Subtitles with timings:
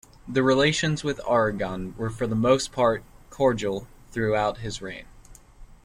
[0.27, 5.05] The relations with Aragon were for the most part cordial throughout his reign.